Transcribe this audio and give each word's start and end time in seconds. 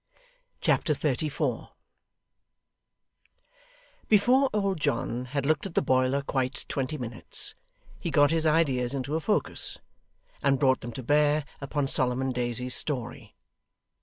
Chapter 0.61 0.95
34 0.95 1.69
Before 4.09 4.49
old 4.51 4.79
John 4.79 5.25
had 5.25 5.45
looked 5.45 5.67
at 5.67 5.75
the 5.75 5.81
boiler 5.83 6.23
quite 6.23 6.65
twenty 6.67 6.97
minutes, 6.97 7.53
he 7.99 8.09
got 8.09 8.31
his 8.31 8.47
ideas 8.47 8.95
into 8.95 9.13
a 9.15 9.19
focus, 9.19 9.77
and 10.41 10.57
brought 10.59 10.81
them 10.81 10.91
to 10.93 11.03
bear 11.03 11.45
upon 11.61 11.87
Solomon 11.87 12.31
Daisy's 12.31 12.73
story. 12.73 13.35